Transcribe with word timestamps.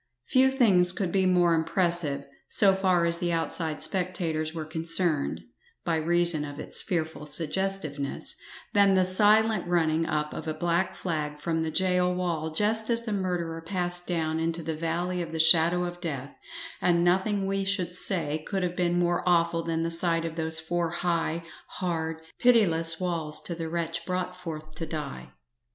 Few 0.25 0.49
things 0.49 0.93
could 0.93 1.11
be 1.11 1.27
more 1.27 1.53
impressive, 1.53 2.25
so 2.49 2.73
far 2.73 3.05
as 3.05 3.19
the 3.19 3.31
outside 3.31 3.83
spectators 3.83 4.51
were 4.51 4.65
concerned 4.65 5.41
(by 5.85 5.97
reason 5.97 6.43
of 6.43 6.59
its 6.59 6.81
fearful 6.81 7.27
suggestiveness) 7.27 8.35
than 8.73 8.95
the 8.95 9.05
silent 9.05 9.67
running 9.67 10.07
up 10.07 10.33
of 10.33 10.47
a 10.47 10.55
black 10.55 10.95
flag 10.95 11.37
from 11.37 11.61
the 11.61 11.69
gaol 11.69 12.15
wall 12.15 12.49
just 12.49 12.89
as 12.89 13.03
the 13.05 13.13
murderer 13.13 13.61
passed 13.61 14.07
down 14.07 14.39
into 14.39 14.63
the 14.63 14.73
valley 14.73 15.21
of 15.21 15.31
the 15.31 15.39
shadow 15.39 15.83
of 15.83 16.01
death; 16.01 16.33
and 16.81 17.03
nothing 17.03 17.45
we 17.45 17.63
should 17.63 17.93
say 17.93 18.43
could 18.47 18.63
have 18.63 18.75
been 18.75 18.97
more 18.97 19.21
awful 19.29 19.61
than 19.61 19.83
the 19.83 19.91
sight 19.91 20.25
of 20.25 20.35
those 20.35 20.59
four 20.59 20.89
high, 20.89 21.43
hard, 21.73 22.23
pitiless 22.39 22.99
walls 22.99 23.39
to 23.39 23.53
the 23.53 23.69
wretch 23.69 24.03
brought 24.07 24.35
forth 24.35 24.73
to 24.73 24.87
die. 24.87 25.29